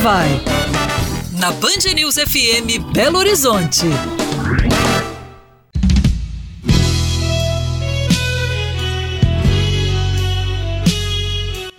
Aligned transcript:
vai. 0.00 0.28
Na 1.38 1.52
Band 1.52 1.92
News 1.94 2.14
FM 2.14 2.90
Belo 2.94 3.18
Horizonte. 3.18 3.84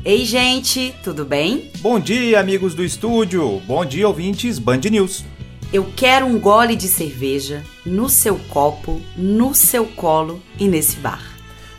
Ei, 0.05 0.23
gente, 0.23 0.93
tudo 1.03 1.25
bem? 1.25 1.71
Bom 1.79 1.99
dia, 1.99 2.39
amigos 2.39 2.75
do 2.75 2.83
estúdio. 2.83 3.59
Bom 3.65 3.83
dia, 3.83 4.07
ouvintes 4.07 4.59
Band 4.59 4.81
News. 4.91 5.25
Eu 5.73 5.91
quero 5.95 6.27
um 6.27 6.39
gole 6.39 6.75
de 6.75 6.87
cerveja 6.87 7.63
no 7.83 8.07
seu 8.07 8.37
copo, 8.49 9.01
no 9.17 9.55
seu 9.55 9.85
colo 9.85 10.43
e 10.59 10.67
nesse 10.67 10.97
bar. 10.97 11.23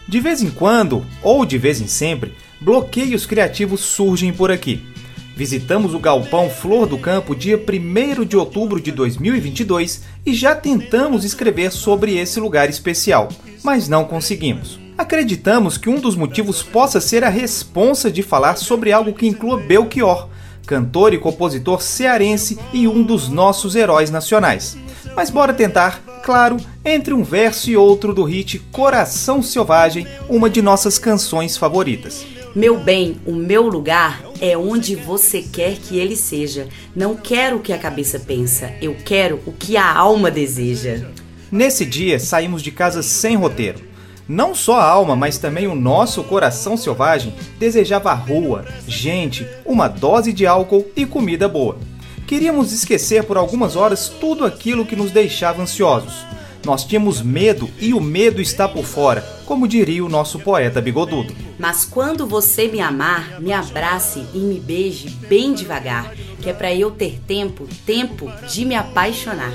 De 0.08 0.18
vez 0.18 0.42
em 0.42 0.50
quando, 0.50 1.06
ou 1.22 1.46
de 1.46 1.56
vez 1.56 1.80
em 1.80 1.86
sempre, 1.86 2.34
bloqueios 2.60 3.26
criativos 3.26 3.80
surgem 3.80 4.32
por 4.32 4.50
aqui. 4.50 4.91
Visitamos 5.34 5.94
o 5.94 5.98
galpão 5.98 6.50
Flor 6.50 6.86
do 6.86 6.98
Campo 6.98 7.34
dia 7.34 7.56
1 7.56 8.24
de 8.24 8.36
outubro 8.36 8.80
de 8.80 8.92
2022 8.92 10.02
e 10.26 10.34
já 10.34 10.54
tentamos 10.54 11.24
escrever 11.24 11.72
sobre 11.72 12.18
esse 12.18 12.38
lugar 12.38 12.68
especial, 12.68 13.28
mas 13.64 13.88
não 13.88 14.04
conseguimos. 14.04 14.78
Acreditamos 14.96 15.78
que 15.78 15.88
um 15.88 15.98
dos 15.98 16.14
motivos 16.14 16.62
possa 16.62 17.00
ser 17.00 17.24
a 17.24 17.30
responsa 17.30 18.10
de 18.10 18.22
falar 18.22 18.56
sobre 18.56 18.92
algo 18.92 19.14
que 19.14 19.26
inclua 19.26 19.56
Belchior, 19.56 20.28
cantor 20.66 21.14
e 21.14 21.18
compositor 21.18 21.80
cearense 21.80 22.58
e 22.72 22.86
um 22.86 23.02
dos 23.02 23.28
nossos 23.28 23.74
heróis 23.74 24.10
nacionais. 24.10 24.76
Mas 25.16 25.30
bora 25.30 25.54
tentar, 25.54 26.02
claro, 26.22 26.58
entre 26.84 27.14
um 27.14 27.24
verso 27.24 27.70
e 27.70 27.76
outro 27.76 28.12
do 28.12 28.22
hit 28.22 28.58
Coração 28.70 29.42
Selvagem, 29.42 30.06
uma 30.28 30.50
de 30.50 30.60
nossas 30.60 30.98
canções 30.98 31.56
favoritas. 31.56 32.31
Meu 32.54 32.78
bem, 32.78 33.16
o 33.24 33.32
meu 33.32 33.66
lugar 33.66 34.22
é 34.38 34.58
onde 34.58 34.94
você 34.94 35.40
quer 35.40 35.76
que 35.76 35.98
ele 35.98 36.14
seja. 36.14 36.68
Não 36.94 37.16
quero 37.16 37.56
o 37.56 37.60
que 37.60 37.72
a 37.72 37.78
cabeça 37.78 38.20
pensa, 38.20 38.74
eu 38.82 38.94
quero 39.06 39.40
o 39.46 39.52
que 39.52 39.74
a 39.74 39.90
alma 39.90 40.30
deseja. 40.30 41.06
Nesse 41.50 41.86
dia, 41.86 42.20
saímos 42.20 42.60
de 42.60 42.70
casa 42.70 43.02
sem 43.02 43.36
roteiro. 43.36 43.80
Não 44.28 44.54
só 44.54 44.78
a 44.78 44.84
alma, 44.84 45.16
mas 45.16 45.38
também 45.38 45.66
o 45.66 45.74
nosso 45.74 46.22
coração 46.24 46.76
selvagem 46.76 47.34
desejava 47.58 48.12
rua, 48.12 48.66
gente, 48.86 49.46
uma 49.64 49.88
dose 49.88 50.30
de 50.30 50.46
álcool 50.46 50.84
e 50.94 51.06
comida 51.06 51.48
boa. 51.48 51.78
Queríamos 52.26 52.70
esquecer 52.70 53.24
por 53.24 53.38
algumas 53.38 53.76
horas 53.76 54.10
tudo 54.10 54.44
aquilo 54.44 54.84
que 54.84 54.94
nos 54.94 55.10
deixava 55.10 55.62
ansiosos. 55.62 56.26
Nós 56.64 56.84
tínhamos 56.84 57.20
medo 57.20 57.68
e 57.80 57.92
o 57.92 58.00
medo 58.00 58.40
está 58.40 58.68
por 58.68 58.84
fora, 58.84 59.20
como 59.46 59.66
diria 59.66 60.04
o 60.04 60.08
nosso 60.08 60.38
poeta 60.38 60.80
bigodudo. 60.80 61.34
Mas 61.58 61.84
quando 61.84 62.26
você 62.26 62.68
me 62.68 62.80
amar, 62.80 63.40
me 63.40 63.52
abrace 63.52 64.24
e 64.32 64.38
me 64.38 64.60
beije 64.60 65.10
bem 65.10 65.52
devagar, 65.54 66.14
que 66.40 66.48
é 66.48 66.52
para 66.52 66.72
eu 66.72 66.90
ter 66.90 67.20
tempo, 67.26 67.66
tempo 67.84 68.30
de 68.48 68.64
me 68.64 68.76
apaixonar. 68.76 69.52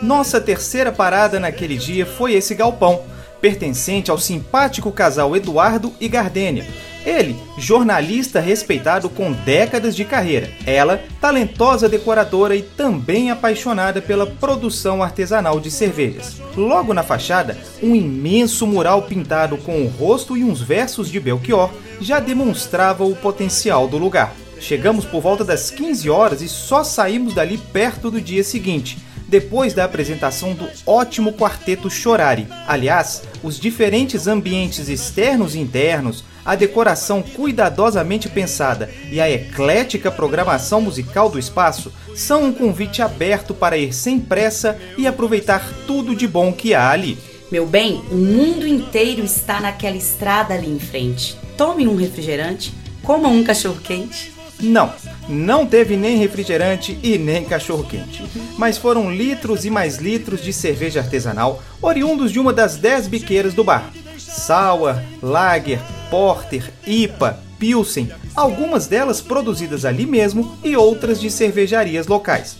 Nossa 0.00 0.40
terceira 0.40 0.92
parada 0.92 1.40
naquele 1.40 1.76
dia 1.76 2.06
foi 2.06 2.34
esse 2.34 2.54
galpão, 2.54 3.02
pertencente 3.40 4.10
ao 4.10 4.18
simpático 4.18 4.92
casal 4.92 5.36
Eduardo 5.36 5.92
e 6.00 6.08
Gardênia, 6.08 6.66
ele, 7.04 7.36
jornalista 7.58 8.40
respeitado 8.40 9.08
com 9.08 9.32
décadas 9.32 9.94
de 9.94 10.04
carreira. 10.04 10.50
Ela, 10.66 11.02
talentosa 11.20 11.88
decoradora 11.88 12.56
e 12.56 12.62
também 12.62 13.30
apaixonada 13.30 14.00
pela 14.00 14.26
produção 14.26 15.02
artesanal 15.02 15.60
de 15.60 15.70
cervejas. 15.70 16.40
Logo 16.56 16.94
na 16.94 17.02
fachada, 17.02 17.58
um 17.82 17.94
imenso 17.94 18.66
mural 18.66 19.02
pintado 19.02 19.56
com 19.58 19.82
o 19.82 19.88
rosto 19.88 20.36
e 20.36 20.44
uns 20.44 20.60
versos 20.60 21.10
de 21.10 21.20
Belchior 21.20 21.70
já 22.00 22.20
demonstrava 22.20 23.04
o 23.04 23.14
potencial 23.14 23.86
do 23.86 23.98
lugar. 23.98 24.34
Chegamos 24.58 25.04
por 25.04 25.20
volta 25.20 25.44
das 25.44 25.70
15 25.70 26.08
horas 26.08 26.40
e 26.40 26.48
só 26.48 26.82
saímos 26.82 27.34
dali 27.34 27.58
perto 27.58 28.10
do 28.10 28.20
dia 28.20 28.42
seguinte 28.42 28.98
depois 29.26 29.72
da 29.74 29.84
apresentação 29.84 30.52
do 30.52 30.68
ótimo 30.86 31.32
quarteto 31.32 31.90
Chorari. 31.90 32.46
Aliás, 32.68 33.22
os 33.42 33.58
diferentes 33.58 34.26
ambientes 34.26 34.88
externos 34.88 35.54
e 35.54 35.58
internos, 35.58 36.24
a 36.44 36.54
decoração 36.54 37.22
cuidadosamente 37.22 38.28
pensada 38.28 38.90
e 39.10 39.20
a 39.20 39.30
eclética 39.30 40.10
programação 40.10 40.80
musical 40.80 41.28
do 41.28 41.38
espaço 41.38 41.92
são 42.14 42.44
um 42.44 42.52
convite 42.52 43.02
aberto 43.02 43.54
para 43.54 43.78
ir 43.78 43.92
sem 43.92 44.20
pressa 44.20 44.78
e 44.98 45.06
aproveitar 45.06 45.72
tudo 45.86 46.14
de 46.14 46.26
bom 46.26 46.52
que 46.52 46.74
há 46.74 46.90
ali. 46.90 47.18
Meu 47.50 47.66
bem, 47.66 48.02
o 48.10 48.16
mundo 48.16 48.66
inteiro 48.66 49.24
está 49.24 49.60
naquela 49.60 49.96
estrada 49.96 50.54
ali 50.54 50.68
em 50.68 50.78
frente. 50.78 51.36
Tome 51.56 51.86
um 51.86 51.94
refrigerante, 51.94 52.74
coma 53.02 53.28
um 53.28 53.44
cachorro-quente. 53.44 54.32
Não, 54.60 54.92
não 55.28 55.66
teve 55.66 55.96
nem 55.96 56.16
refrigerante 56.16 56.98
e 57.02 57.18
nem 57.18 57.44
cachorro-quente. 57.44 58.24
Mas 58.56 58.78
foram 58.78 59.12
litros 59.12 59.64
e 59.64 59.70
mais 59.70 59.98
litros 59.98 60.42
de 60.42 60.52
cerveja 60.52 61.00
artesanal, 61.00 61.62
oriundos 61.82 62.32
de 62.32 62.38
uma 62.38 62.52
das 62.52 62.76
dez 62.76 63.06
biqueiras 63.06 63.54
do 63.54 63.64
bar. 63.64 63.92
Sour, 64.18 65.00
Lager, 65.22 65.80
Porter, 66.14 66.72
IPA, 66.86 67.40
Pilsen, 67.58 68.08
algumas 68.36 68.86
delas 68.86 69.20
produzidas 69.20 69.84
ali 69.84 70.06
mesmo 70.06 70.56
e 70.62 70.76
outras 70.76 71.20
de 71.20 71.28
cervejarias 71.28 72.06
locais. 72.06 72.56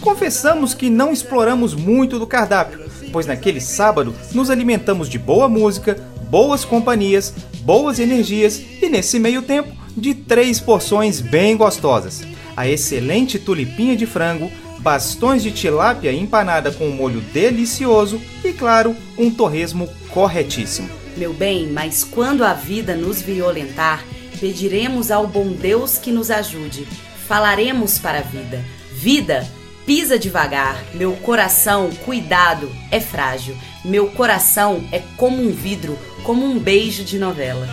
Confessamos 0.00 0.74
que 0.74 0.90
não 0.90 1.12
exploramos 1.12 1.72
muito 1.72 2.18
do 2.18 2.26
cardápio, 2.26 2.84
pois 3.12 3.24
naquele 3.24 3.60
sábado 3.60 4.12
nos 4.34 4.50
alimentamos 4.50 5.08
de 5.08 5.20
boa 5.20 5.48
música, 5.48 5.96
boas 6.28 6.64
companhias, 6.64 7.32
boas 7.60 8.00
energias 8.00 8.60
e 8.82 8.88
nesse 8.88 9.20
meio 9.20 9.40
tempo 9.40 9.70
de 9.96 10.12
três 10.12 10.58
porções 10.58 11.20
bem 11.20 11.56
gostosas: 11.56 12.24
a 12.56 12.68
excelente 12.68 13.38
tulipinha 13.38 13.94
de 13.96 14.04
frango, 14.04 14.50
bastões 14.80 15.44
de 15.44 15.52
tilápia 15.52 16.12
empanada 16.12 16.72
com 16.72 16.88
um 16.88 16.96
molho 16.96 17.20
delicioso 17.32 18.20
e, 18.44 18.52
claro, 18.52 18.96
um 19.16 19.30
torresmo 19.30 19.88
corretíssimo. 20.10 21.05
Meu 21.16 21.32
bem, 21.32 21.68
mas 21.68 22.04
quando 22.04 22.44
a 22.44 22.52
vida 22.52 22.94
nos 22.94 23.22
violentar, 23.22 24.04
pediremos 24.38 25.10
ao 25.10 25.26
bom 25.26 25.48
Deus 25.48 25.96
que 25.96 26.12
nos 26.12 26.30
ajude. 26.30 26.86
Falaremos 27.26 27.98
para 27.98 28.18
a 28.18 28.22
vida: 28.22 28.62
Vida, 28.92 29.48
pisa 29.86 30.18
devagar. 30.18 30.84
Meu 30.92 31.12
coração, 31.12 31.88
cuidado, 32.04 32.70
é 32.90 33.00
frágil. 33.00 33.56
Meu 33.82 34.08
coração 34.08 34.84
é 34.92 35.00
como 35.16 35.42
um 35.42 35.50
vidro, 35.50 35.98
como 36.22 36.44
um 36.44 36.58
beijo 36.58 37.02
de 37.02 37.18
novela. 37.18 37.66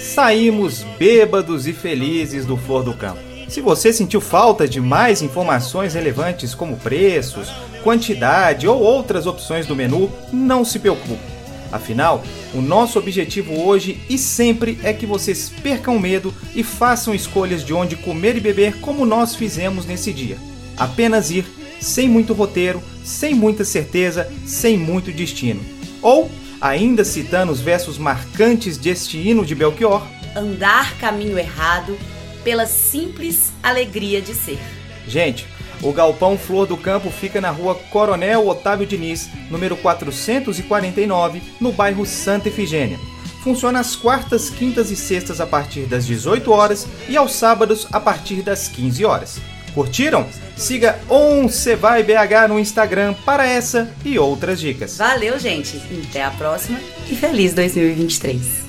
Saímos 0.00 0.82
bêbados 0.98 1.68
e 1.68 1.72
felizes 1.72 2.44
do 2.44 2.56
Flor 2.56 2.82
do 2.82 2.94
Campo. 2.94 3.20
Se 3.48 3.60
você 3.60 3.92
sentiu 3.92 4.20
falta 4.20 4.66
de 4.66 4.80
mais 4.80 5.22
informações 5.22 5.94
relevantes 5.94 6.52
como 6.52 6.76
preços, 6.76 7.48
quantidade 7.84 8.66
ou 8.66 8.80
outras 8.80 9.24
opções 9.26 9.66
do 9.66 9.76
menu, 9.76 10.10
não 10.32 10.64
se 10.64 10.80
preocupe. 10.80 11.37
Afinal, 11.70 12.24
o 12.54 12.60
nosso 12.60 12.98
objetivo 12.98 13.60
hoje 13.60 14.00
e 14.08 14.16
sempre 14.16 14.78
é 14.82 14.92
que 14.92 15.06
vocês 15.06 15.52
percam 15.62 15.98
medo 15.98 16.34
e 16.54 16.62
façam 16.62 17.14
escolhas 17.14 17.64
de 17.64 17.74
onde 17.74 17.96
comer 17.96 18.36
e 18.36 18.40
beber 18.40 18.80
como 18.80 19.04
nós 19.04 19.34
fizemos 19.34 19.84
nesse 19.84 20.12
dia. 20.12 20.38
Apenas 20.76 21.30
ir, 21.30 21.44
sem 21.80 22.08
muito 22.08 22.32
roteiro, 22.32 22.82
sem 23.04 23.34
muita 23.34 23.64
certeza, 23.64 24.30
sem 24.46 24.78
muito 24.78 25.12
destino. 25.12 25.60
Ou 26.00 26.30
ainda 26.60 27.04
citando 27.04 27.52
os 27.52 27.60
versos 27.60 27.98
marcantes 27.98 28.76
deste 28.76 29.18
hino 29.18 29.44
de 29.44 29.54
Belchior: 29.54 30.06
Andar 30.34 30.96
caminho 30.98 31.38
errado 31.38 31.98
pela 32.42 32.66
simples 32.66 33.52
alegria 33.62 34.22
de 34.22 34.34
ser. 34.34 34.58
Gente, 35.06 35.46
o 35.82 35.92
Galpão 35.92 36.36
Flor 36.36 36.66
do 36.66 36.76
Campo 36.76 37.10
fica 37.10 37.40
na 37.40 37.50
rua 37.50 37.74
Coronel 37.90 38.46
Otávio 38.48 38.86
Diniz, 38.86 39.28
número 39.50 39.76
449, 39.76 41.42
no 41.60 41.72
bairro 41.72 42.04
Santa 42.04 42.48
Efigênia. 42.48 42.98
Funciona 43.42 43.80
às 43.80 43.94
quartas, 43.94 44.50
quintas 44.50 44.90
e 44.90 44.96
sextas 44.96 45.40
a 45.40 45.46
partir 45.46 45.86
das 45.86 46.06
18 46.06 46.50
horas 46.50 46.86
e 47.08 47.16
aos 47.16 47.32
sábados 47.32 47.86
a 47.92 48.00
partir 48.00 48.42
das 48.42 48.68
15 48.68 49.04
horas. 49.04 49.40
Curtiram? 49.74 50.26
Siga 50.56 50.98
OnCevaiBH 51.08 52.48
no 52.48 52.58
Instagram 52.58 53.14
para 53.24 53.46
essa 53.46 53.88
e 54.04 54.18
outras 54.18 54.60
dicas. 54.60 54.96
Valeu, 54.96 55.38
gente. 55.38 55.80
Até 56.08 56.24
a 56.24 56.30
próxima 56.32 56.80
e 57.08 57.14
feliz 57.14 57.54
2023. 57.54 58.67